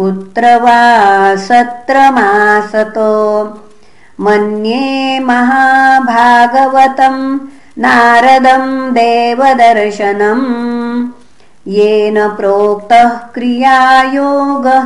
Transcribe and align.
कुत्र 0.00 0.44
वा 0.62 0.82
सत्रमासतो 1.46 3.08
मन्ये 4.20 5.18
महाभागवतम् 5.20 7.18
नारदम् 7.84 8.94
देवदर्शनम् 8.94 10.46
येन 11.74 12.16
प्रोक्तः 12.28 13.10
क्रियायोगः 13.34 14.84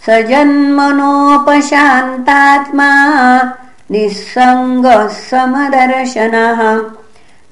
स 0.06 0.09
जन्मनोपशान्तात्मा 0.09 2.89
निःसङ्गः 3.91 5.07
समदर्शनः। 5.07 6.81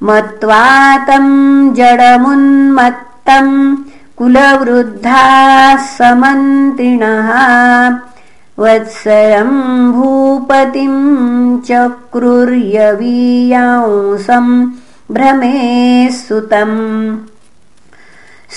मत्वा 0.04 0.98
तम् 0.98 1.76
जडमुन्मत्तम् 1.76 3.78
कुलवृद्धाः 4.18 5.76
समन्त्रिणः 5.76 7.32
वत्सरम् 8.62 9.58
भूपतिम् 9.94 10.98
चक्रुर्यवीयांसम् 11.68 14.52
भ्रमे 15.16 15.56
सुतम् 16.18 16.76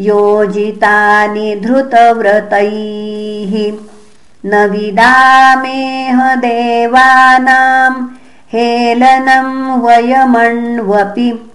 योजितानि 0.00 1.60
धृतव्रतैः। 1.64 3.72
न 4.46 4.66
विदामेह 4.66 6.34
देवानां 6.34 8.06
हेलनं 8.52 9.80
वयमण्वपि। 9.80 11.52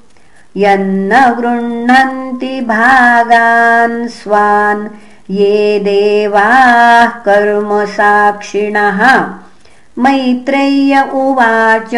यन्न 0.58 1.36
गृह्णन्ति 1.40 2.62
भागान् 2.62 4.08
स्वान्। 4.08 4.90
ये 5.30 5.80
देवाः 5.80 7.08
कर्मसाक्षिणः 7.08 9.26
मैत्रेय्य 10.00 11.10
उवाच। 11.14 11.96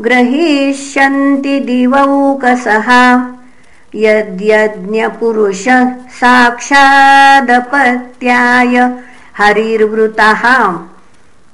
ग्रहीष्यन्ति 0.00 1.60
दिवौकसः। 1.60 2.88
यद्यज्ञपुरुषः 3.94 5.92
साक्षादपत्याय 6.20 8.92
हरिर्वृतः 9.38 10.42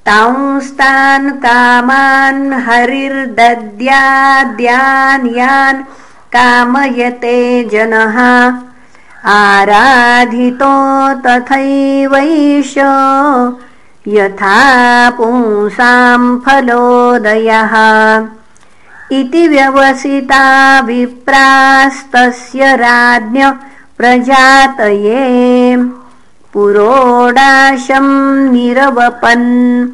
तांस्तान् 0.07 1.31
कामान् 1.31 2.53
हरिर्दद्याद्यान् 2.67 5.27
यान् 5.37 5.83
कामयते 6.35 7.39
जनः। 7.73 8.17
आराधितो 9.33 10.75
तथैवैष 11.25 12.75
यथा 14.09 14.59
पुंसां 15.11 16.23
फलोदयः। 16.45 17.75
इति 19.19 19.43
व्यवसिता 19.49 20.45
विप्रास्तस्य 20.81 22.77
राज्ञ 22.77 23.43
प्रजातये 23.99 25.23
पुरोडाशं 26.53 28.07
निरवपन्। 28.53 29.87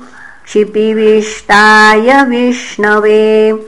क्षिपिविष्टाय 0.45 2.23
विष्णवे। 2.23 3.59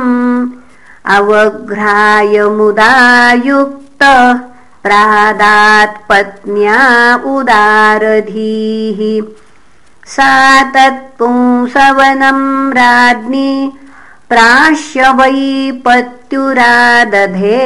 अवघ्राय 1.17 2.35
मुदायुक्त 2.59 4.03
प्रादात्पत्न्या 4.87 6.81
उदारधीः। 7.33 9.01
सा 10.15 10.33
तत्पुंसवनं 10.75 12.41
राज्ञी 12.79 13.53
प्राश्य 14.31 15.01
वै 15.19 15.41
पत्युरादधे 15.87 17.65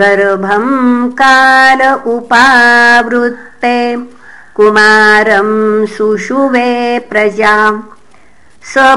गर्भं 0.00 0.66
काल 1.20 1.80
उपावृत्ते 2.14 3.76
कुमारं 4.60 5.50
सुषुवे 5.86 6.98
प्रजा। 7.10 7.56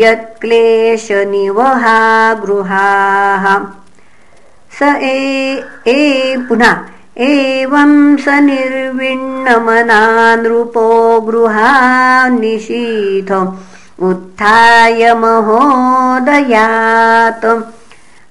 यत्क्लेशनिवहा 0.03 1.97
गृहाः। 2.45 3.45
स 4.79 4.81
ए 4.83 5.17
ए 5.95 5.97
पुनः 6.49 6.75
एवं 7.31 7.93
स 8.25 8.27
निर्विण्णमना 8.51 10.03
नृपो 10.43 10.87
गृहान्निशीथ 11.31 13.31
उत्थाय 14.11 15.01
महोदयात् 15.25 17.47